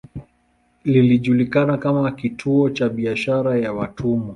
[0.83, 4.29] Ilijulikana kama kituo cha biashara ya watumwa.